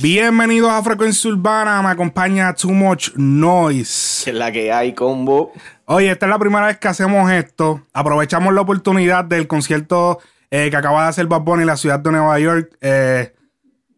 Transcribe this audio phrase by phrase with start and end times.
[0.00, 4.24] Bienvenidos a Frecuencia Urbana, me acompaña Too Much Noise.
[4.24, 5.52] Que es la que hay, combo.
[5.84, 7.82] Oye, esta es la primera vez que hacemos esto.
[7.92, 10.18] Aprovechamos la oportunidad del concierto
[10.50, 12.76] eh, que acaba de hacer Bad Bunny en la ciudad de Nueva York.
[12.80, 13.34] Eh,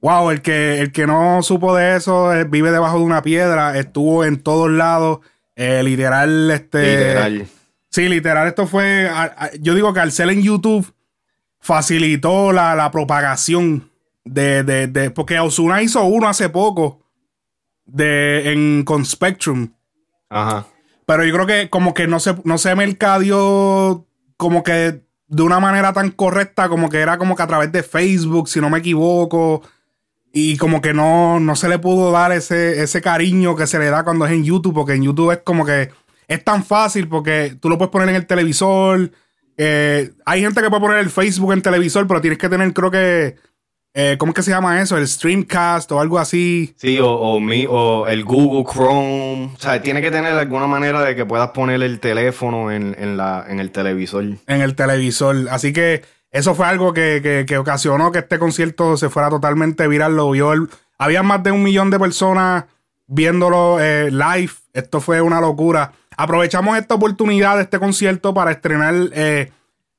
[0.01, 3.79] wow, el que, el que no supo de eso eh, vive debajo de una piedra.
[3.79, 5.21] Estuvo en todos lados.
[5.57, 6.97] literal, este.
[6.97, 7.47] Literal.
[7.91, 9.09] Sí, literal, esto fue.
[9.61, 10.93] yo digo que al ser en YouTube
[11.63, 13.91] facilitó la, la propagación
[14.25, 17.01] de, de, de, porque Osuna hizo uno hace poco
[17.87, 19.73] de, en, con Spectrum.
[20.29, 20.67] Ajá.
[21.07, 24.07] Pero yo creo que como que no se, no se mercadeó
[24.37, 27.83] como que de una manera tan correcta, como que era como que a través de
[27.83, 29.63] Facebook, si no me equivoco.
[30.33, 33.91] Y como que no, no se le pudo dar ese, ese cariño que se le
[33.91, 35.91] da cuando es en YouTube, porque en YouTube es como que
[36.27, 39.13] es tan fácil porque tú lo puedes poner en el televisor.
[39.57, 42.91] Eh, hay gente que puede poner el Facebook en televisor, pero tienes que tener, creo
[42.91, 43.37] que
[43.95, 44.97] eh, ¿Cómo es que se llama eso?
[44.97, 46.75] El Streamcast o algo así.
[46.79, 49.51] Sí, o, o, el Google Chrome.
[49.55, 53.45] O sea, tiene que tener alguna manera de que puedas poner el teléfono en, la,
[53.47, 54.25] en el televisor.
[54.47, 55.47] En el televisor.
[55.51, 60.17] Así que eso fue algo que, ocasionó que este concierto se fuera totalmente viral.
[60.17, 62.65] Lo vio había más de un millón de personas
[63.07, 64.53] viéndolo eh, live.
[64.73, 65.93] Esto fue una locura.
[66.17, 69.51] Aprovechamos esta oportunidad de este concierto para estrenar eh,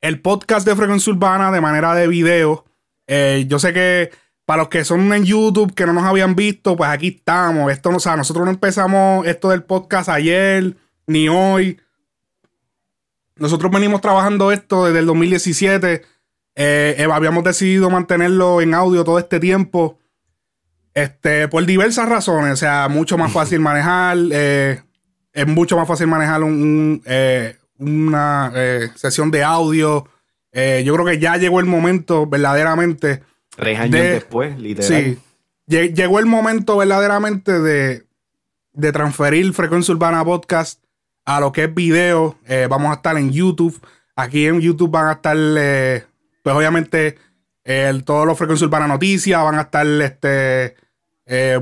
[0.03, 2.65] el podcast de Frecuencia Urbana de manera de video.
[3.07, 4.11] Eh, yo sé que
[4.45, 7.71] para los que son en YouTube, que no nos habían visto, pues aquí estamos.
[7.71, 10.75] Esto, o sea, nosotros no empezamos esto del podcast ayer,
[11.07, 11.79] ni hoy.
[13.37, 16.01] Nosotros venimos trabajando esto desde el 2017.
[16.55, 19.99] Eh, eh, habíamos decidido mantenerlo en audio todo este tiempo.
[20.93, 22.51] Este, por diversas razones.
[22.51, 24.17] O sea, mucho más fácil manejar.
[25.33, 27.01] Es mucho más fácil manejar un,
[27.77, 28.53] una
[28.95, 30.07] sesión de audio.
[30.53, 33.23] Eh, yo creo que ya llegó el momento verdaderamente.
[33.55, 34.87] Tres años después, literal.
[34.87, 35.19] Sí.
[35.67, 38.03] Llegó el momento verdaderamente de,
[38.73, 40.83] de transferir Frecuencia Urbana Podcast
[41.25, 42.37] a lo que es video.
[42.45, 43.79] Eh, vamos a estar en YouTube.
[44.15, 46.05] Aquí en YouTube van a estar, eh,
[46.43, 47.17] pues obviamente,
[48.05, 49.43] todos los Frecuencia Urbana Noticias.
[49.43, 50.75] Van a estar este,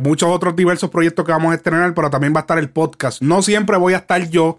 [0.02, 3.22] muchos otros diversos proyectos que vamos a estrenar, pero también va a estar el podcast.
[3.22, 4.58] No siempre voy a estar yo.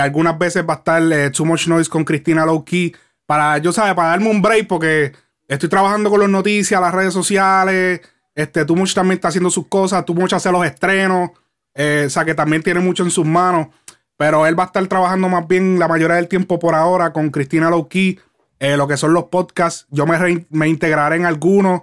[0.00, 2.94] algunas veces va a estar Too Much Noise con Cristina Lowkey
[3.26, 5.12] para, yo sabes, para darme un break porque
[5.48, 8.00] estoy trabajando con las noticias, las redes sociales,
[8.34, 11.30] este, tú mucho también está haciendo sus cosas, tú mucho hace los estrenos,
[11.74, 13.68] eh, o sea que también tiene mucho en sus manos,
[14.16, 17.30] pero él va a estar trabajando más bien la mayoría del tiempo por ahora con
[17.30, 18.18] Cristina Lowkey,
[18.58, 21.82] eh, lo que son los podcasts, yo me, me integraré en algunos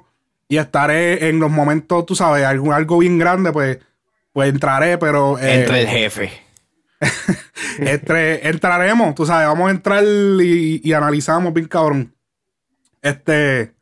[0.51, 3.79] y estaré en los momentos, tú sabes, algo, algo bien grande, pues,
[4.34, 5.39] pues entraré, pero...
[5.39, 6.29] Eh, Entre el jefe.
[7.79, 12.13] este, entraremos, tú sabes, vamos a entrar y, analizamos bien cabrón.
[13.01, 13.73] Este,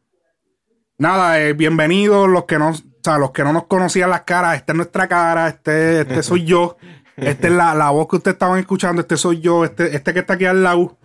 [0.99, 2.71] nada, eh, bienvenidos los que no,
[3.17, 6.77] los que no nos conocían las caras, esta es nuestra cara, este, este soy yo,
[7.17, 10.35] esta es la, voz que ustedes estaban escuchando, este soy yo, este, este que está
[10.35, 10.99] aquí al lado,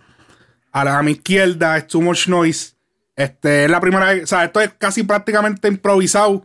[0.71, 2.74] a, mi izquierda, es Too Much Noise.
[3.15, 6.43] Este, es la primera vez, o sea, esto es casi prácticamente improvisado.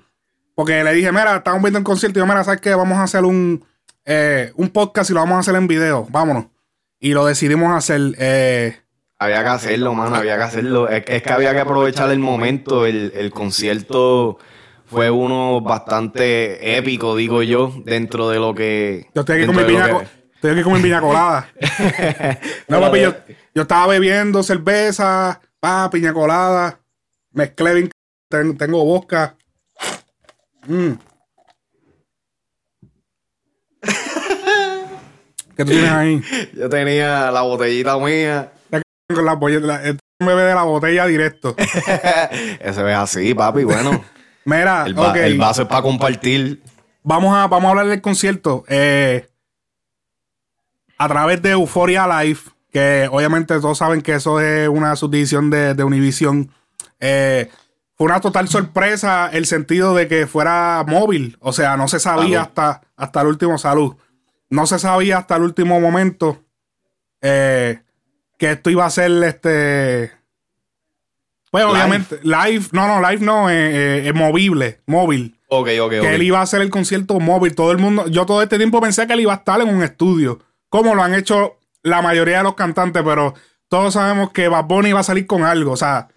[0.54, 2.74] Porque le dije, mira, estamos viendo un concierto y yo, mira, ¿sabes qué?
[2.74, 3.64] Vamos a hacer un,
[4.04, 6.06] eh, un podcast y lo vamos a hacer en video.
[6.10, 6.46] Vámonos.
[6.98, 8.14] Y lo decidimos hacer.
[8.18, 8.76] Eh,
[9.18, 10.88] había que hacerlo, mano, había que hacerlo.
[10.88, 12.86] Es, que había que aprovechar el momento.
[12.86, 14.38] El, concierto
[14.86, 19.08] fue uno bastante épico, digo yo, dentro de lo que.
[19.14, 19.88] Yo estoy aquí con mi piña,
[20.34, 21.48] estoy aquí con mi piña colada.
[22.68, 23.14] no, papi, yo,
[23.62, 25.40] estaba bebiendo cerveza,
[25.90, 26.80] piña colada,
[27.32, 27.90] mezclé,
[28.28, 29.36] tengo, tengo bosca.
[30.66, 30.92] Mm.
[35.56, 36.22] ¿Qué tú tienes ahí?
[36.54, 38.52] Yo tenía la botellita mía.
[39.08, 39.34] Con la,
[39.82, 41.54] este de la botella directo.
[42.60, 43.64] Ese es así, papi.
[43.64, 44.04] Bueno.
[44.44, 46.62] Mira, el, el vaso es para compartir.
[47.02, 48.64] Vamos a, vamos a hablar del concierto.
[48.68, 49.28] Eh,
[50.98, 52.40] a través de Euphoria Live,
[52.72, 56.50] que obviamente todos saben que eso es una subdivisión de, de Univision.
[57.00, 57.50] Eh,
[57.96, 61.36] fue una total sorpresa el sentido de que fuera móvil.
[61.40, 63.94] O sea, no se sabía hasta, hasta el último salud.
[64.48, 66.42] No se sabía hasta el último momento
[67.20, 67.80] eh,
[68.38, 70.12] que esto iba a ser este.
[71.50, 75.36] Pues obviamente, live, no, no, live no, eh, eh movible, móvil.
[75.48, 77.54] Ok, ok, Que él iba a hacer el concierto móvil.
[77.54, 79.82] Todo el mundo, yo todo este tiempo pensé que él iba a estar en un
[79.82, 80.38] estudio,
[80.68, 83.34] como lo han hecho la mayoría de los cantantes, pero
[83.68, 86.08] todos sabemos que Bad Bunny iba a salir con algo, o sea,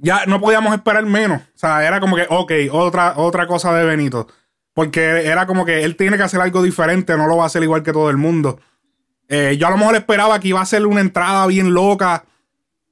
[0.00, 1.40] ya no podíamos esperar menos.
[1.40, 4.28] O sea, era como que, ok, otra, otra cosa de Benito.
[4.74, 7.62] Porque era como que él tiene que hacer algo diferente, no lo va a hacer
[7.62, 8.60] igual que todo el mundo.
[9.28, 12.24] Eh, yo a lo mejor esperaba que iba a ser una entrada bien loca.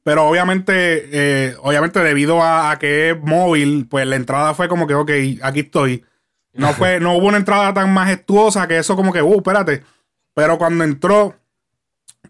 [0.02, 4.94] Pero obviamente, eh, obviamente debido a, que es móvil, pues la entrada fue como que,
[4.94, 5.10] ok,
[5.42, 6.04] aquí estoy.
[6.52, 9.82] No fue, no hubo una entrada tan majestuosa que eso como que, uh, espérate.
[10.34, 11.34] Pero cuando entró,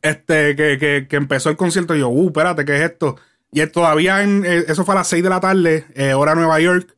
[0.05, 3.17] este, que, que, que empezó el concierto, yo, uh, espérate, ¿qué es esto?
[3.51, 6.61] Y todavía, en, eh, eso fue a las 6 de la tarde, eh, hora Nueva
[6.61, 6.95] York.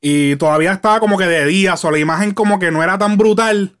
[0.00, 3.18] Y todavía estaba como que de día, o la imagen como que no era tan
[3.18, 3.76] brutal.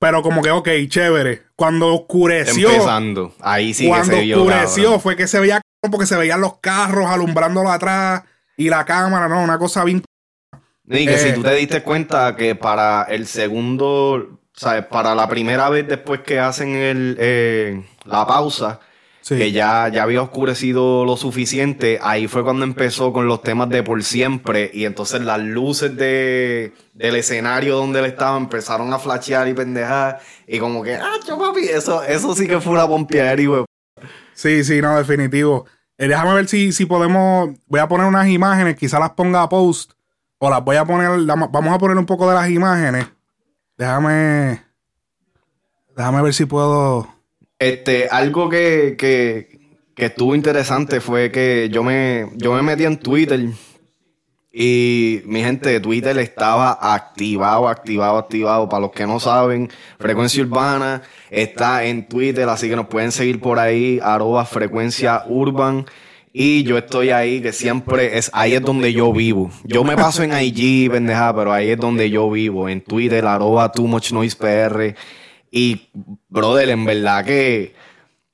[0.00, 1.42] Pero como que, ok, chévere.
[1.54, 2.70] Cuando oscureció.
[2.70, 3.34] Empezando.
[3.40, 4.36] Ahí sí que se vio.
[4.36, 8.24] Cuando oscureció fue que se veía como que se veían los carros alumbrándolo atrás
[8.56, 9.42] y la cámara, ¿no?
[9.42, 10.02] Una cosa bien.
[10.88, 14.84] Y que si eh, tú te diste cuenta que para el segundo, ¿sabes?
[14.84, 18.78] Para la primera vez después que hacen el, eh, la pausa,
[19.26, 23.82] que ya, ya había oscurecido lo suficiente, ahí fue cuando empezó con los temas de
[23.82, 29.48] por siempre y entonces las luces de, del escenario donde él estaba empezaron a flashear
[29.48, 33.42] y pendejar y como que, ah, yo papi, eso, eso sí que fue una pompeadera,
[33.42, 33.64] güey.
[34.34, 35.64] Sí, sí, no, definitivo.
[35.96, 39.48] Eh, déjame ver si, si podemos, voy a poner unas imágenes, quizá las ponga a
[39.48, 39.92] post
[40.36, 43.06] o las voy a poner, vamos a poner un poco de las imágenes.
[43.80, 44.60] Déjame,
[45.96, 47.08] déjame ver si puedo...
[47.58, 49.58] Este, algo que, que,
[49.94, 53.40] que, estuvo interesante fue que yo me, yo me metí en Twitter
[54.52, 58.68] y mi gente Twitter estaba activado, activado, activado.
[58.68, 61.00] Para los que no saben, Frecuencia Urbana
[61.30, 65.86] está en Twitter, así que nos pueden seguir por ahí, arroba frecuencia urban.
[66.32, 69.50] Y yo estoy ahí, que siempre es, ahí es donde yo vivo.
[69.64, 72.68] Yo me paso en IG, pendeja, pero ahí es donde yo vivo.
[72.68, 74.94] En Twitter, arroba too much noise PR.
[75.50, 75.88] Y,
[76.28, 77.74] brother, en verdad que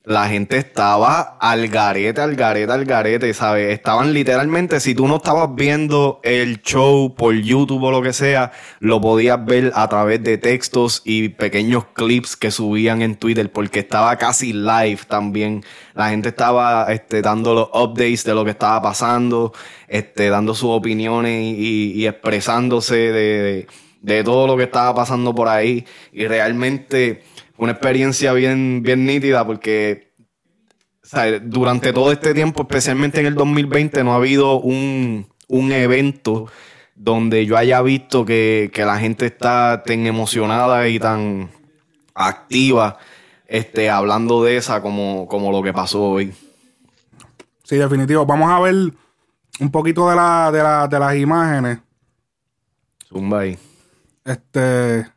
[0.06, 3.72] la gente estaba al garete, al garete, al garete, ¿sabes?
[3.72, 8.52] Estaban literalmente, si tú no estabas viendo el show por YouTube o lo que sea,
[8.78, 13.80] lo podías ver a través de textos y pequeños clips que subían en Twitter, porque
[13.80, 15.64] estaba casi live también.
[15.94, 19.52] La gente estaba este, dando los updates de lo que estaba pasando,
[19.88, 23.66] este, dando sus opiniones y, expresándose de
[24.06, 25.84] de todo lo que estaba pasando por ahí.
[26.12, 27.22] Y realmente
[27.58, 30.06] una experiencia bien, bien nítida porque
[31.42, 36.46] durante todo este tiempo, especialmente en el 2020, no ha habido un, evento
[36.94, 41.50] donde yo haya visto que, la gente está tan emocionada y tan
[42.14, 42.98] activa
[43.46, 46.34] este, hablando de esa como, como lo que pasó hoy.
[47.62, 48.24] Sí, definitivo.
[48.26, 48.74] Vamos a ver
[49.60, 51.78] un poquito de, la, de, la, de las imágenes.
[53.08, 53.58] Zumba ahí.
[54.24, 55.15] Este.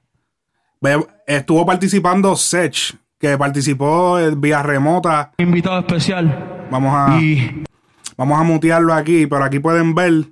[1.27, 5.33] Estuvo participando Sech, que participó en vía remota.
[5.37, 6.67] Invitado especial.
[6.71, 7.19] Vamos a.
[8.15, 10.31] Vamos a mutearlo aquí, pero aquí pueden ver.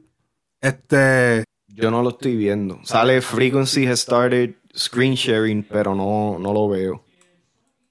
[0.62, 1.44] Este.
[1.68, 2.80] Yo no lo estoy viendo.
[2.84, 7.04] Sale Frequency has started screen sharing, pero no, no lo veo.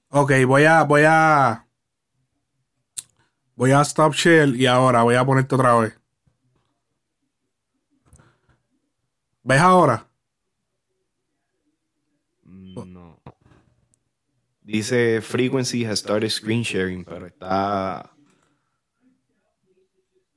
[0.09, 0.83] Ok, voy a.
[0.83, 1.63] Voy a.
[3.55, 5.99] Voy a stop share y ahora voy a ponerte otra vez.
[9.43, 10.06] ¿Ves ahora?
[14.67, 18.11] Dice Frequency has started screen sharing, pero está.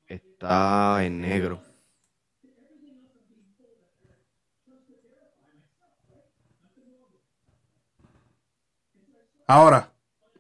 [0.06, 1.60] Está en negro.
[9.48, 9.90] Ahora.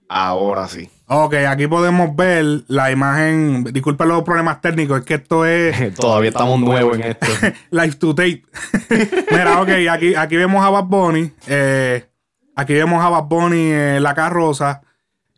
[0.08, 0.88] Ahora sí.
[1.06, 3.64] Ok, aquí podemos ver la imagen.
[3.64, 5.94] Disculpen los problemas técnicos, es que esto es.
[5.96, 7.26] Todavía estamos nuevos en esto.
[7.72, 8.44] Live to tape.
[9.32, 11.32] Mira, ok, aquí, aquí vemos a Bad Bunny.
[11.48, 12.09] Eh,
[12.56, 14.82] Aquí vemos a Bad Bunny en la carroza.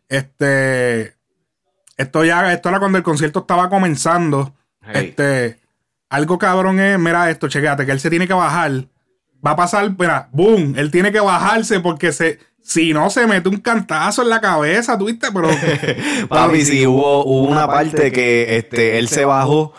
[0.09, 1.15] Este.
[1.97, 4.53] Esto ya, esto era cuando el concierto estaba comenzando.
[4.93, 5.59] Este.
[6.09, 8.85] Algo cabrón es, mira esto, chequéate, que él se tiene que bajar.
[9.45, 13.49] Va a pasar, mira, boom, él tiene que bajarse porque se, si no se mete
[13.49, 15.29] un cantazo en la cabeza, ¿tuviste?
[15.31, 15.49] Pero.
[16.29, 19.73] Papi, sí, hubo, una parte que este, él se bajó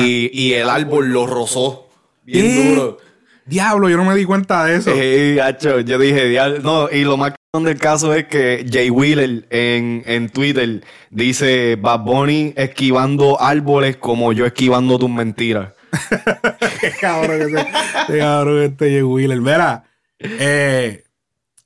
[0.00, 1.88] y, y, el árbol lo rozó
[2.24, 2.98] bien duro.
[3.46, 4.92] Diablo, yo no me di cuenta de eso.
[4.92, 5.36] Sí,
[5.84, 6.58] yo dije, diablo.
[6.62, 12.00] No, y lo más del caso es que Jay Wheeler en, en Twitter dice Bad
[12.00, 15.72] Bunny esquivando árboles como yo esquivando tus mentiras.
[16.80, 17.66] qué cabrón ese,
[18.08, 19.40] qué cabrón este Jay Wheeler.
[19.40, 19.84] Mira,
[20.18, 21.04] eh,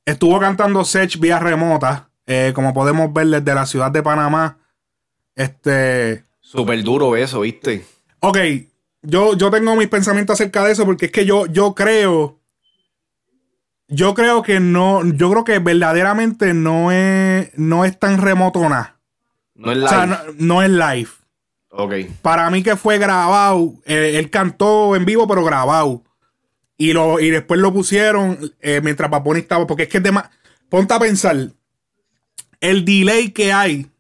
[0.05, 4.59] estuvo cantando Sech vía remota, eh, como podemos ver desde la ciudad de Panamá.
[5.35, 6.25] Este.
[6.41, 7.85] Súper duro eso, ¿viste?
[8.21, 8.37] Ok,
[9.03, 12.39] yo, yo tengo mis pensamientos acerca de eso porque es que yo, yo creo.
[13.89, 15.05] Yo creo que no.
[15.05, 19.01] Yo creo que verdaderamente no es, no es tan remoto nada.
[19.55, 19.87] No es live.
[19.87, 21.09] O sea, no, es live.
[21.71, 21.95] Ok.
[22.23, 23.75] Para mí que fue grabado.
[23.85, 26.05] Eh, él cantó en vivo, pero grabado.
[26.77, 29.67] Y, lo, y después lo pusieron eh, mientras Paponi estaba.
[29.67, 30.31] Porque es que es de más.
[30.69, 31.37] Ponte a pensar.
[32.61, 33.91] El delay que hay.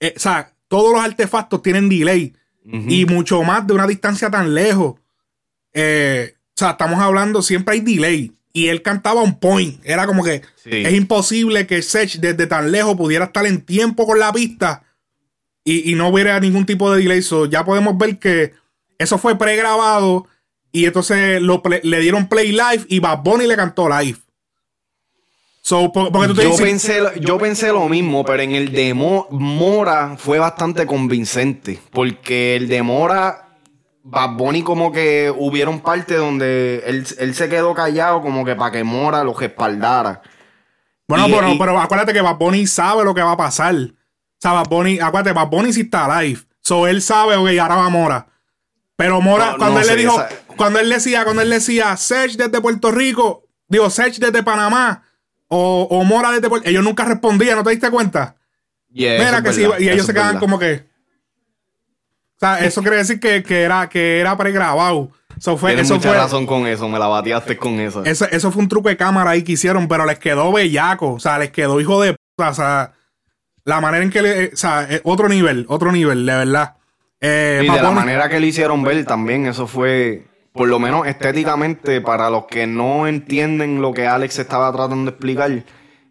[0.00, 2.34] Eh, o sea, todos los artefactos tienen delay.
[2.70, 4.96] Y mucho más de una distancia tan lejos.
[5.72, 8.32] Eh, o sea, estamos hablando, siempre hay delay.
[8.52, 9.80] Y él cantaba un point.
[9.84, 14.18] Era como que es imposible que Sech desde tan lejos pudiera estar en tiempo con
[14.18, 14.82] la pista
[15.64, 17.22] y, no hubiera ningún tipo de delay.
[17.22, 18.54] So, ya podemos ver que
[18.98, 20.26] eso fue pregrabado
[20.72, 24.18] y entonces lo le dieron play live y Bad Bunny le cantó live.
[25.68, 30.38] So, porque tú yo, pensé, yo pensé lo mismo, pero en el de Mora fue
[30.38, 31.78] bastante convincente.
[31.92, 33.50] Porque el de Mora,
[34.02, 38.82] Bad Bunny como que hubieron parte donde él, se quedó callado como que para que
[38.82, 40.22] Mora lo respaldara.
[41.06, 43.74] Bueno, pero, pero acuérdate que Bad Bunny sabe lo que va a pasar.
[43.74, 43.90] O
[44.38, 46.40] sea, Bad Bunny, acuérdate, Bad Bunny sí está live.
[46.62, 48.26] So él sabe, ok, ahora va Mora.
[48.96, 50.18] Pero Mora, cuando él le dijo,
[50.56, 55.02] cuando él decía, cuando él decía, Sech desde Puerto Rico, digo, Sech desde Panamá,
[55.48, 58.36] o, o Mora desde Puerto ellos nunca respondían, ¿no te diste cuenta?
[58.90, 60.86] Mira que sí, y ellos se quedaban como que.
[62.36, 65.10] O sea, eso quiere decir que, que era, que era pregrabado.
[65.40, 68.04] So fue, Tienes mucha razón con eso, me la bateaste con eso.
[68.04, 68.26] eso.
[68.30, 71.14] Eso fue un truco de cámara ahí que hicieron, pero les quedó bellaco.
[71.14, 72.50] O sea, les quedó hijo de puta.
[72.50, 72.92] O sea,
[73.64, 74.46] la manera en que le.
[74.48, 76.74] O sea, otro nivel, otro nivel, de verdad.
[77.20, 80.24] Eh, y de la manera que le hicieron ver también, eso fue,
[80.58, 85.10] por lo menos estéticamente, para los que no entienden lo que Alex estaba tratando de
[85.10, 85.64] explicar,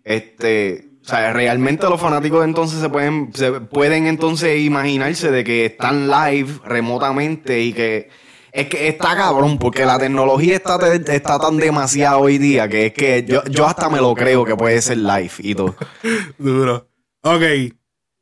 [0.05, 5.65] este, o sea, realmente los fanáticos entonces se pueden, se pueden entonces imaginarse de que
[5.65, 8.09] están live remotamente y que
[8.53, 12.93] es que está cabrón, porque la tecnología está, está tan demasiado hoy día que es
[12.93, 15.75] que yo, yo hasta me lo creo que puede ser live y todo.
[16.37, 16.87] Duro.
[17.21, 17.43] Ok.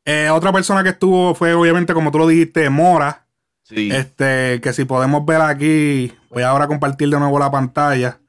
[0.06, 3.25] Eh, otra persona que estuvo fue, obviamente, como tú lo dijiste, Mora.
[3.66, 3.90] Sí.
[3.92, 8.20] Este, que si podemos ver aquí, voy ahora a compartir de nuevo la pantalla.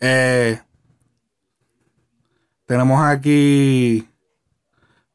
[0.00, 0.58] Eh,
[2.66, 4.08] tenemos aquí.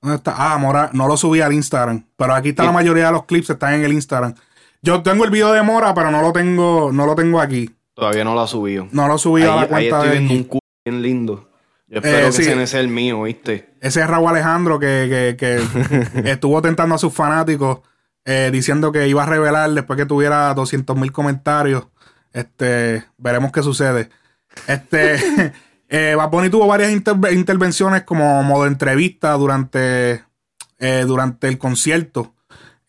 [0.01, 0.35] ¿Dónde está?
[0.37, 2.05] Ah, Mora, no lo subí al Instagram.
[2.15, 4.35] Pero aquí está la mayoría de los clips, están en el Instagram.
[4.81, 7.69] Yo tengo el video de Mora, pero no lo tengo, no lo tengo aquí.
[7.93, 8.87] Todavía no lo ha subido.
[8.91, 10.19] No lo subí a la cuenta de.
[10.19, 11.49] un culo bien lindo.
[11.87, 13.75] Yo espero eh, que ese sea el mío, ¿viste?
[13.81, 15.35] Ese es Raúl Alejandro que,
[16.23, 17.81] estuvo tentando a sus fanáticos
[18.25, 21.87] eh, diciendo que iba a revelar después que tuviera 200 mil comentarios.
[22.33, 24.09] Este, veremos qué sucede.
[24.67, 25.53] Este,
[25.89, 26.15] eh,
[26.51, 30.23] tuvo varias intervenciones como modo entrevista durante,
[30.79, 32.33] eh, durante el concierto.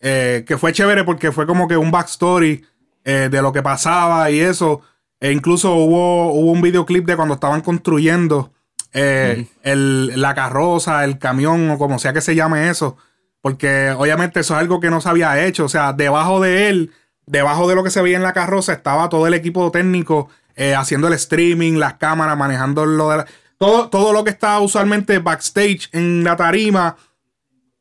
[0.00, 2.64] que fue chévere porque fue como que un backstory
[3.04, 4.82] de lo que pasaba y eso.
[5.20, 8.52] E incluso hubo, hubo un videoclip de cuando estaban construyendo
[8.92, 12.96] eh, el, la carroza, el camión o como sea que se llame eso.
[13.42, 15.66] Porque obviamente eso es algo que no se había hecho.
[15.66, 16.92] O sea, debajo de él,
[17.26, 20.74] debajo de lo que se veía en la carroza, estaba todo el equipo técnico eh,
[20.74, 23.24] haciendo el streaming, las cámaras, manejando lo de
[23.58, 26.96] todo, todo lo que estaba usualmente backstage en la tarima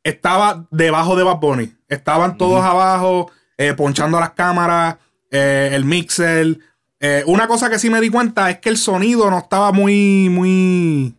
[0.02, 1.72] estaba debajo de Bad Bunny.
[1.88, 4.96] Estaban todos abajo, eh, ponchando las cámaras,
[5.30, 6.58] el mixer,
[7.04, 10.28] eh, una cosa que sí me di cuenta es que el sonido no estaba muy,
[10.30, 11.16] muy.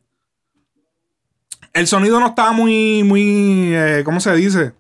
[1.74, 3.74] El sonido no estaba muy, muy.
[3.76, 4.74] Eh, ¿Cómo se dice?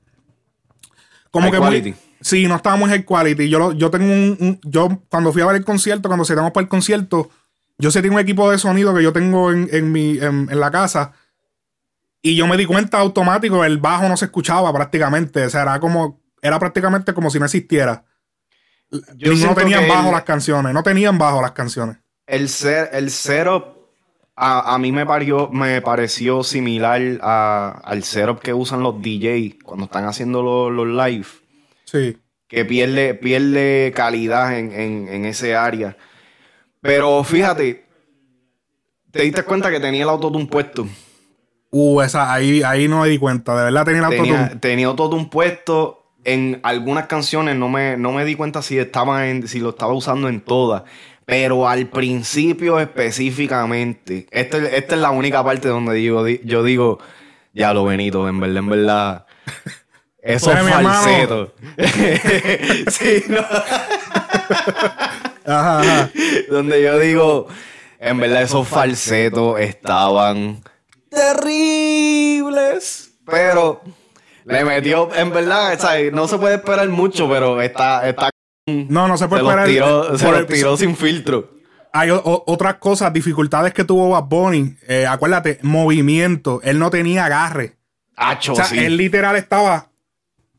[1.31, 1.95] Como que muy.
[2.21, 3.49] Sí, no estaba muy high quality.
[3.49, 6.69] Yo, yo tengo un, Yo, cuando fui a ver el concierto, cuando se para el
[6.69, 7.29] concierto,
[7.77, 11.13] yo sé tengo un equipo de sonido que yo tengo en, mi, en, la casa.
[12.21, 15.45] Y yo me di cuenta automático, el bajo no se escuchaba prácticamente.
[15.45, 16.21] O sea, era como.
[16.41, 18.03] Era prácticamente como si no existiera
[18.93, 21.97] no tenían bajo las canciones, no tenían bajo las canciones.
[22.25, 23.82] El, ser, el setup
[24.35, 30.05] a, mí me, parió, me pareció similar al setup que usan los DJs cuando están
[30.05, 31.27] haciendo los, live.
[31.85, 32.17] Sí.
[32.47, 35.97] Que pierde, pierde calidad en, ese área.
[36.81, 37.85] Pero fíjate,
[39.11, 40.87] te diste cuenta que tenía el autotune puesto.
[41.69, 43.55] Uh, esa, ahí, ahí no me di cuenta.
[43.55, 44.59] De verdad tenía el autotune.
[44.59, 49.47] Tenía autotune puesto en algunas canciones no me, no me di cuenta si, estaba en,
[49.47, 50.83] si lo estaba usando en todas.
[51.25, 56.99] Pero al principio específicamente, esta, esta es la única parte donde digo, yo digo,
[57.53, 59.25] ya lo Benito, en verdad, en verdad.
[60.21, 61.53] Eso es falseto.
[62.87, 63.41] sí, no.
[65.45, 66.09] ajá,
[66.49, 67.47] Donde yo digo,
[67.99, 70.63] en verdad esos falsetos estaban
[71.09, 73.11] terribles.
[73.25, 73.81] Pero
[74.45, 75.77] le metió, en verdad,
[76.11, 78.07] no se puede esperar mucho, pero está.
[78.07, 78.32] está
[78.65, 80.17] no, no se puede esperar.
[80.17, 81.51] se lo tiró sin filtro.
[81.95, 84.75] Hay otras cosas, dificultades que tuvo Bad Bunny.
[84.87, 86.59] Eh, acuérdate, movimiento.
[86.63, 87.75] Él no tenía agarre.
[88.17, 89.89] o sea, él literal estaba.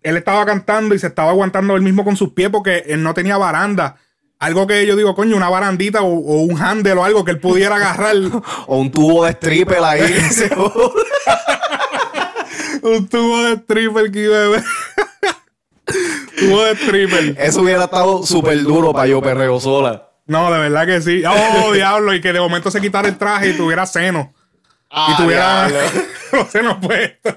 [0.03, 3.15] Él estaba cantando y se estaba aguantando él mismo con sus pies porque él no
[3.15, 3.97] tenía baranda.
[4.39, 7.77] Algo que yo digo, coño, una barandita o, un handle o algo que él pudiera
[7.77, 8.15] agarrar.
[8.67, 10.03] o un tubo de stripper ahí.
[12.83, 14.65] un tubo de stripper que iba a ver.
[16.49, 17.37] Tuvo de stripper.
[17.39, 20.09] Eso hubiera estado súper duro para yo perreo sola.
[20.27, 21.23] No, de verdad que sí.
[21.27, 22.15] Oh, diablo.
[22.15, 24.33] Y que de momento se quitara el traje y tuviera seno.
[24.91, 25.69] Ah, y tuviera
[26.33, 27.35] los senos puestos.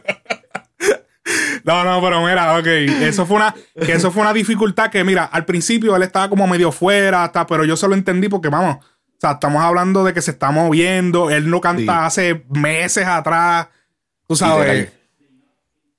[1.63, 2.65] No, no, pero mira, ok.
[2.65, 3.53] Eso fue una,
[3.85, 7.45] que eso fue una dificultad que, mira, al principio él estaba como medio fuera, hasta,
[7.45, 10.51] pero yo se lo entendí porque, vamos, o sea, estamos hablando de que se está
[10.51, 11.29] moviendo.
[11.29, 11.89] Él no canta Sí.
[12.05, 13.67] hace meses atrás.
[14.27, 14.91] Tú sabes.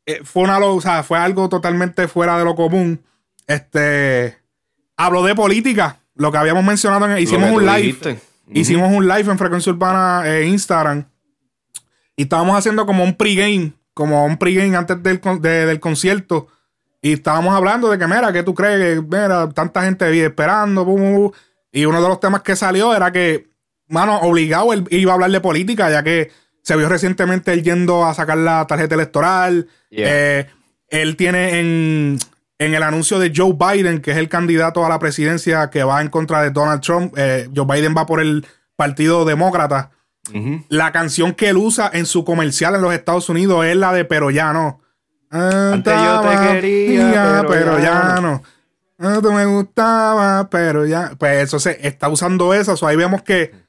[0.08, 3.02] Eh, fue una o sea, fue algo totalmente fuera de lo común.
[3.46, 4.38] Este
[4.96, 7.88] habló de política, lo que habíamos mencionado, en- hicimos un live.
[8.54, 11.04] Hicimos un live en Frecuencia Urbana eh, Instagram.
[12.16, 16.48] Y estábamos haciendo como un pregame, como un pregame antes del, de- del concierto.
[17.02, 19.02] Y estábamos hablando de que, mira, ¿qué tú crees?
[19.02, 20.84] Mira, tanta gente ahí esperando.
[20.86, 21.30] bum, bum, bum.
[21.70, 23.48] Y uno de los temas que salió era que,
[23.88, 26.32] mano, obligado él iba a hablar de política, ya que
[26.68, 29.68] se vio recientemente él yendo a sacar la tarjeta electoral.
[29.88, 30.06] Yeah.
[30.06, 30.46] Eh,
[30.88, 32.18] él tiene en,
[32.58, 36.02] en el anuncio de Joe Biden, que es el candidato a la presidencia que va
[36.02, 37.14] en contra de Donald Trump.
[37.16, 38.46] eh, Joe Biden va por el
[38.76, 39.92] Partido Demócrata.
[40.68, 44.04] La canción que él usa en su comercial en los Estados Unidos es la de
[44.04, 44.82] Pero ya no.
[45.30, 48.42] Antes yo te quería, pero ya no.
[48.98, 51.12] No te me gustaba, pero ya.
[51.18, 52.76] Pues eso se está usando eso.
[52.76, 53.67] so ahí vemos que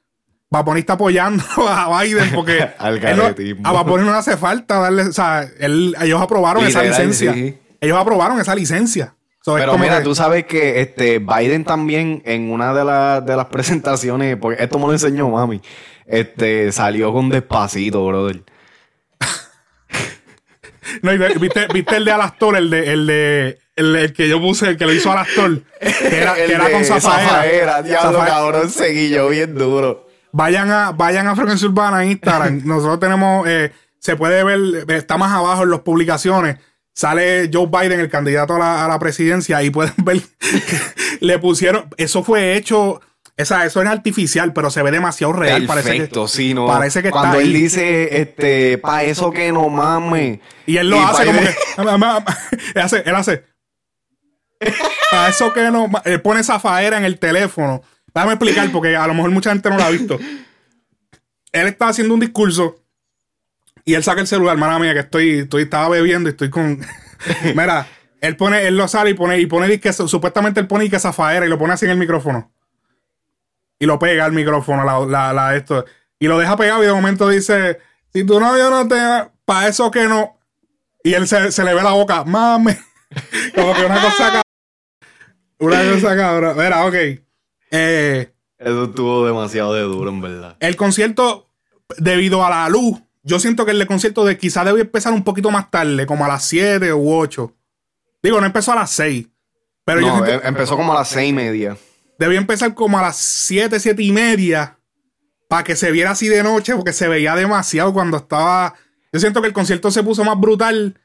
[0.51, 5.03] Vaponi está apoyando a Biden porque Al no- a Vaponi no le hace falta darle.
[5.03, 7.33] O sea, él- ellos aprobaron esa licencia.
[7.33, 7.57] sí.
[7.81, 9.13] Ellos aprobaron esa licencia.
[9.41, 13.37] So, Pero mira, que- tú sabes que este Biden también en una de, las de
[13.37, 15.61] las presentaciones, porque esto me lo enseñó mami,
[16.05, 18.43] este salió con despacito, brother.
[21.03, 24.67] No, ¿viste, viste el de Alastor, el de, el de el, el que yo puse,
[24.69, 27.29] el que lo hizo Alastor, que era, que con Zafaera.
[27.29, 28.35] Zafaera, diablo, Zafaera.
[28.35, 30.08] cabrón, seguí yo bien duro.
[30.31, 32.61] Vayan a, vayan a Frecuencia Urbana en Instagram.
[32.65, 36.57] Nosotros tenemos, eh, se puede ver, está más abajo en las publicaciones.
[36.93, 40.21] Sale Joe Biden, el candidato a la, a la presidencia, y pueden ver,
[41.21, 42.99] le pusieron, eso fue hecho,
[43.37, 45.65] esa, eso es artificial, pero se ve demasiado real.
[45.65, 46.67] Parece que, Perfecto, sí, no.
[46.67, 47.61] parece que Cuando está él ahí.
[47.61, 50.39] dice, este, pa' eso que no mames.
[50.65, 51.55] Y él lo Y hace como Biden-
[52.25, 52.71] que.
[52.79, 53.03] él hace.
[53.05, 53.45] Él hace.
[55.13, 55.89] A eso que no.
[56.03, 57.81] Él pone esa faera en el teléfono.
[58.13, 60.17] Déjame explicar porque a lo mejor mucha gente no lo ha visto.
[61.51, 62.77] Él está haciendo un discurso
[63.85, 66.79] y él saca el celular, hermana mía, que estoy, estoy, estaba bebiendo y estoy con.
[67.55, 67.87] Mira,
[68.21, 71.13] él pone, él lo sale y pone, y pone que supuestamente él pone que esa
[71.13, 72.51] faera y lo pone así en el micrófono.
[73.79, 75.85] Y lo pega al micrófono, la, la, la- esto.
[76.19, 77.79] Y lo deja pegado y de momento dice:
[78.13, 78.97] Si tu novio no te.
[79.45, 80.37] Para eso que no.
[81.03, 82.77] Y él se, se le ve la boca, mame.
[83.55, 84.43] Como que una cosa cabrón.
[85.59, 86.57] Una cosa cabrón.
[86.57, 86.95] Mira, ok.
[87.71, 90.57] Eh, Eso estuvo demasiado de duro, en verdad.
[90.59, 91.49] el concierto,
[91.97, 95.51] debido a la luz, yo siento que el concierto de quizás debe empezar un poquito
[95.51, 97.53] más tarde, como a las 7 u 8.
[98.23, 99.27] Digo, no empezó a las 6.
[99.85, 101.77] Pero yo siento- em- empezó como a las seis y media.
[102.17, 104.77] debía empezar como a las 7, 7 y media.
[105.47, 108.75] Para que se viera así de noche, porque se veía demasiado cuando estaba.
[109.11, 110.99] Yo siento que el concierto se puso más brutal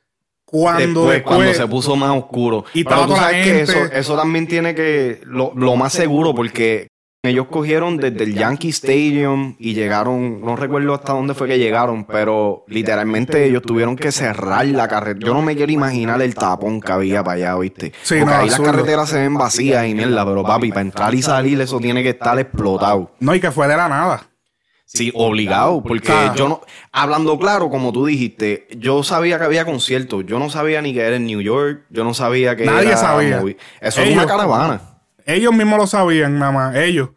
[0.45, 1.37] cuando después, después.
[1.37, 2.65] cuando se puso más oscuro.
[2.75, 6.89] Y Pero tú sabes que eso, eso también tiene que, lo, lo más seguro, porque
[7.25, 12.05] ellos cogieron desde el Yankee Stadium y llegaron, no recuerdo hasta dónde fue que llegaron,
[12.05, 15.27] pero literalmente ellos tuvieron que cerrar la carretera.
[15.27, 17.93] Yo no me quiero imaginar el tapón que había para allá, ¿viste?
[18.03, 21.15] Sí, Porque no, ahí las carreteras se ven vacías y mierda, pero papi, para entrar
[21.15, 23.11] y salir eso tiene que estar explotado.
[23.21, 24.27] No, y que fue de la nada.
[24.95, 26.61] Sí, obligado, porque yo no,
[26.93, 31.01] hablando claro, como tú dijiste, yo sabía que había conciertos, yo no sabía ni que
[31.01, 33.39] era en New York, yo no sabía que Nadie era sabía.
[33.39, 34.13] Eso es Ellos.
[34.15, 34.81] una caravana.
[35.27, 37.09] Ellos mismos lo sabían, nada más, ellos.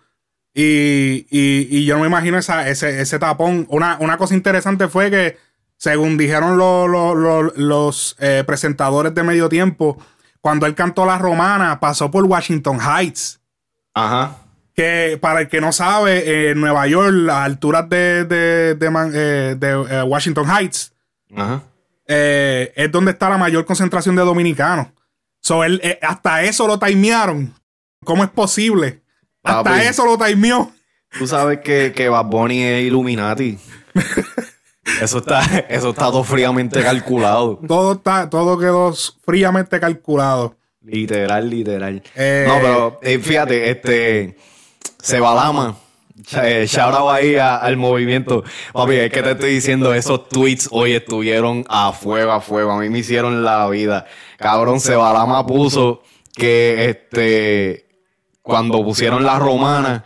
[0.56, 3.68] Y, y- y yo no me imagino esa, ese, ese tapón.
[3.70, 5.38] Una, una cosa interesante fue que,
[5.78, 10.00] según dijeron lo- lo- lo- los eh, presentadores de medio tiempo,
[10.42, 13.40] cuando él cantó La Romana, pasó por Washington Heights.
[13.94, 14.38] Ajá.
[14.78, 18.90] Que para el que no sabe, eh, en Nueva York, las alturas de, de, de
[18.92, 20.94] Man- eh, de, eh, Washington Heights,
[21.36, 21.64] Ajá.
[22.08, 24.90] eh, es donde está la mayor concentración de dominicanos.
[25.42, 27.56] So, él, eh, hasta eso lo timearon.
[28.06, 29.02] ¿Cómo es posible?
[29.44, 30.72] Hasta eso lo timeó.
[31.18, 33.58] Tú sabes que, que Bad Bunny es Illuminati.
[35.02, 37.60] eso está, eso está todo fríamente calculado.
[37.68, 38.94] Todo, está, todo quedó
[39.26, 40.56] fríamente calculado.
[40.82, 42.04] Literal, literal.
[42.16, 44.38] Eh, no, pero eh, fíjate, este
[45.02, 45.78] Sebalama.
[46.42, 48.44] Eh, shout out ahí a- al movimiento.
[48.74, 52.72] Papi, es que te estoy diciendo, esos tweets hoy estuvieron a fuego, a fuego.
[52.72, 54.06] A mí me hicieron la vida.
[54.38, 56.02] Cabrón, Sebalama puso
[56.36, 57.86] que este
[58.42, 60.06] cuando pusieron la romana,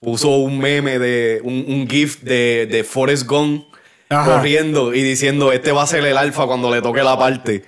[0.00, 3.64] puso un meme de un, un GIF de, de Forrest Gump
[4.08, 4.24] Ajá.
[4.36, 7.64] corriendo y diciendo este va a ser el alfa cuando le toque la parte.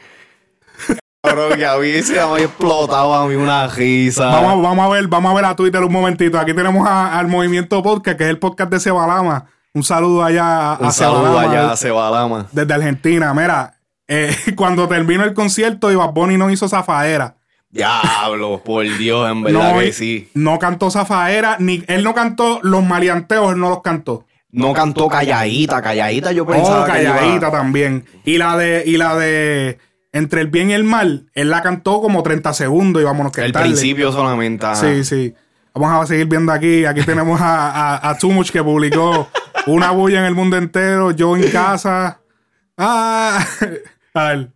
[1.28, 4.26] Pero que a mí se me había explotado a mí una risa.
[4.26, 6.38] Vamos, vamos a ver, vamos a ver a Twitter un momentito.
[6.38, 9.46] Aquí tenemos a- al Movimiento Podcast, que es el podcast de Cebalama.
[9.74, 12.46] Un saludo allá a Un saludo Cebalama, allá a Cebalama.
[12.52, 13.34] desde Argentina.
[13.34, 13.74] Mira,
[14.08, 17.36] eh, cuando terminó el concierto Bad Bunny no hizo zafaera.
[17.70, 20.30] Diablo, por Dios, en verdad No, que sí.
[20.34, 24.24] no cantó zafaera, ni él no cantó los maleanteos, él no los cantó.
[24.50, 28.06] No cantó calladita, calladita yo pensaba Oh, que iba- calladita también.
[28.24, 29.78] Y la de, y la de
[30.12, 33.42] Entre el bien y el mal, él la cantó como 30 segundos y vámonos que
[33.44, 33.66] El tarde.
[33.68, 34.64] principio solamente.
[34.64, 34.76] ajá.
[34.76, 35.34] Sí, sí.
[35.74, 36.84] Vamos a seguir viendo aquí.
[36.86, 39.28] Aquí tenemos a, a, a Too Much que publicó
[39.66, 42.20] una bulla en el mundo entero, yo en casa.
[42.76, 43.44] Ah,
[44.14, 44.50] a ver.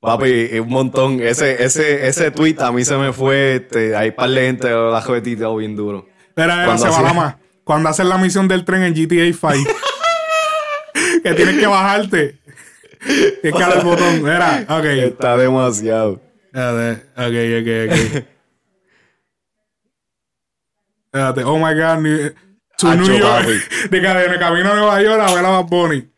[0.00, 1.20] Papi, un montón.
[1.20, 3.56] Ese, ese, ese tweet a mí se me fue.
[3.56, 6.06] Este, hay par de gente ha jovetito bien duro.
[6.28, 7.36] Espera, espera, Cuando se va hacía- la más.
[7.64, 9.70] Cuando hacen la misión del tren en GTA 5.
[11.22, 12.38] que tienes que bajarte.
[13.58, 14.28] Dar el botón.
[14.28, 14.84] Era, ok.
[14.84, 16.20] Está demasiado.
[16.52, 18.26] Espérate, ok, ok, ok.
[21.06, 21.98] Espérate, oh my god.
[22.00, 22.32] New,
[22.78, 23.44] to Acho, New York.
[23.44, 23.88] papi.
[23.90, 26.08] De cadena, camino a Nueva York a ver a Bad Bunny.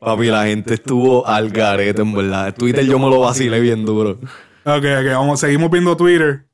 [0.00, 2.54] Papi, la gente estuvo al garete, en verdad.
[2.54, 4.18] Twitter yo me lo vacilé bien duro.
[4.64, 6.46] Ok, ok, vamos, seguimos viendo Twitter.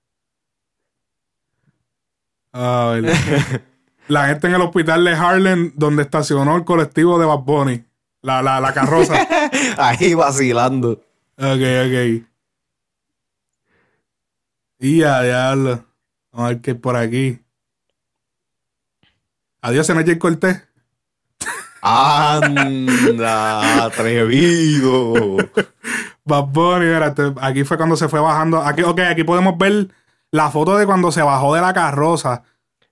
[2.52, 3.12] A ver.
[4.08, 7.84] La gente en el hospital de Harlem, donde estacionó el colectivo de Bad Bunny.
[8.22, 9.14] La, la, la carroza.
[9.78, 10.92] Ahí vacilando.
[11.36, 12.26] ok, ok.
[14.78, 15.84] Y ya, diablo.
[16.32, 17.38] Vamos a ver qué hay por aquí.
[19.60, 20.62] Adiós, se me Jay Cortés.
[21.82, 25.36] Anda, atrevido.
[26.24, 28.60] Bad Bunny, mira, aquí fue cuando se fue bajando.
[28.62, 29.88] Aquí, ok, aquí podemos ver
[30.30, 32.44] la foto de cuando se bajó de la carroza.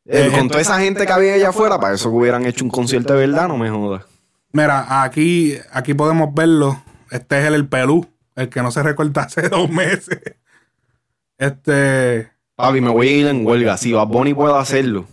[0.04, 2.64] Eh, Eh, con toda esa gente que había allá afuera, para eso que hubieran hecho
[2.64, 4.04] un concierto de verdad, no me jodas.
[4.52, 6.82] Mira, aquí, aquí podemos verlo.
[7.10, 10.20] Este es el, el pelú, el que no se recorta hace dos meses.
[11.38, 12.30] Este.
[12.56, 13.76] Papi, me voy a ir en huelga.
[13.76, 15.06] Si Bad Bunny puede hacerlo,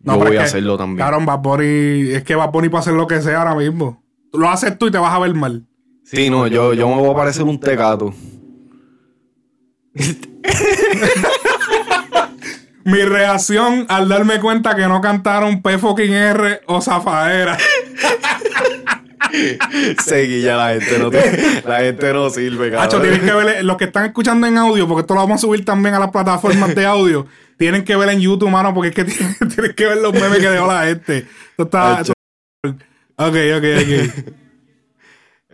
[0.00, 0.96] No, yo voy a que, hacerlo también.
[0.96, 4.02] Claro, Bad Bunny, es que Bad Bunny puede hacer lo que sea ahora mismo.
[4.32, 5.66] Lo haces tú y te vas a ver mal.
[6.04, 8.14] Sí, no, yo, yo me voy a parecer un tecato.
[12.84, 17.58] Mi reacción al darme cuenta que no cantaron P fucking R o Zafaera.
[20.04, 23.76] Seguí ya la gente no te- la gente no sirve, Hacho, tienen que ver, los
[23.76, 26.74] que están escuchando en audio, porque esto lo vamos a subir también a las plataformas
[26.74, 27.26] de audio,
[27.56, 30.38] tienen que ver en YouTube, mano, porque es que tienen, tienen que ver los memes
[30.38, 31.18] que dejó la gente.
[31.50, 32.00] Esto está.
[32.00, 32.12] Esto-
[33.20, 34.24] Ok, ok, ok.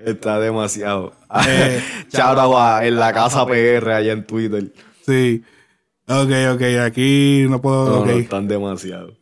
[0.05, 1.15] Está demasiado.
[1.49, 1.81] Eh.
[2.21, 4.71] A- en la casa PR allá en Twitter.
[5.07, 5.43] Sí.
[6.07, 7.87] Ok, ok, aquí no puedo.
[7.89, 8.07] No, ok.
[8.09, 9.15] no, están demasiado.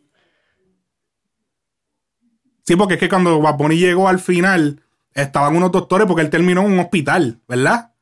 [2.64, 4.80] Sí, porque es que cuando Bad Bunny llegó al final,
[5.14, 7.92] estaban unos doctores porque él terminó en un hospital, ¿verdad?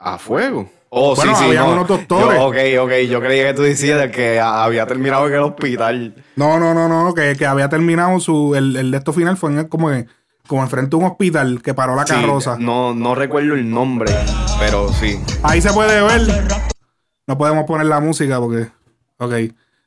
[0.00, 0.68] ¿A fuego?
[0.90, 1.44] Oh, Bueno, sí, sí.
[1.48, 1.72] había no.
[1.72, 2.38] unos doctores.
[2.38, 2.92] Yo, ok, ok.
[3.10, 6.14] Yo creía que tú decías que había terminado en el hospital.
[6.36, 8.54] No, no, no, no, que, que había terminado su.
[8.54, 10.08] El, el de esto final fue en el- como, en-
[10.46, 12.56] como enfrente de un hospital que paró la Sí, carroza.
[12.58, 14.14] no, no recuerdo el nombre,
[14.58, 15.20] pero sí.
[15.42, 16.22] Ahí se puede ver.
[17.26, 18.68] No podemos poner la música porque.
[19.18, 19.34] Ok.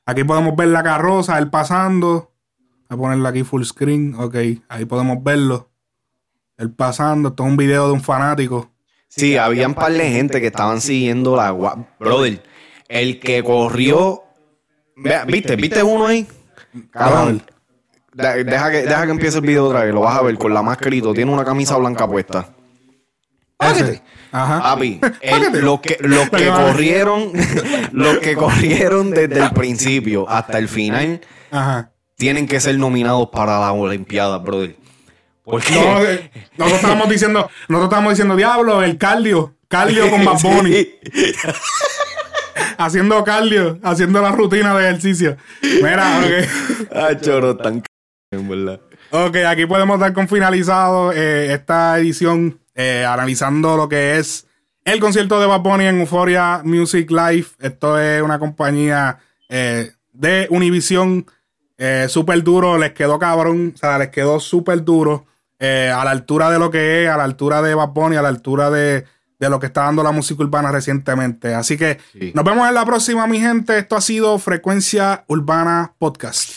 [0.05, 2.30] Aquí podemos ver la carroza, él pasando.
[2.91, 4.15] Voy a ponerla aquí full screen.
[4.17, 4.35] Ok.
[4.67, 5.69] Ahí podemos verlo.
[6.57, 7.29] Él pasando.
[7.29, 8.69] Esto es un video de un fanático.
[9.07, 11.51] Sí, había un par de gente que estaban siguiendo la
[11.99, 12.43] Brother,
[12.87, 14.23] el que corrió.
[14.95, 15.55] Vea, ¿Viste?
[15.55, 16.27] ¿Viste uno ahí?
[16.91, 17.41] Cabrón.
[18.13, 19.93] De- Deja que, deja que empiece el video otra vez.
[19.93, 21.13] Lo vas a ver con la mascarita.
[21.13, 22.49] Tiene una camisa blanca puesta.
[23.59, 24.01] Ese.
[24.31, 24.61] Ajá.
[24.61, 27.31] Papi, el- los que, los que corrieron,
[27.91, 31.90] los que corrieron desde el principio hasta el final, Ajá.
[32.21, 34.75] Tienen que ser nominados para la Olimpiada, brother.
[35.43, 39.55] Porque No, eh, nosotros estábamos diciendo, nosotros estábamos diciendo, diablo, el cardio.
[39.67, 40.87] Cardio con Bad Bunny.
[42.77, 45.37] Haciendo cardio, haciendo la rutina de ejercicio.
[45.63, 46.89] Mira, ok.
[46.95, 47.85] Ah, choro, tan c-
[48.37, 48.79] en verdad.
[49.09, 54.45] Ok, aquí podemos dar con finalizado eh, esta edición eh, analizando lo que es
[54.85, 57.47] el concierto de Bad Bunny en Euphoria Music Live.
[57.59, 59.17] Esto es una compañía
[59.49, 61.25] eh, de Univision
[61.83, 65.25] eh, súper duro, les quedó cabrón, o sea, les quedó súper duro
[65.59, 68.21] eh, a la altura de lo que es, a la altura de Bad Bunny, a
[68.21, 69.05] la altura de,
[69.39, 71.55] de lo que está dando la música urbana recientemente.
[71.55, 72.31] Así que Sí.
[72.35, 73.77] nos vemos en la próxima, mi gente.
[73.79, 76.51] Esto ha sido Frecuencia Urbana Podcast.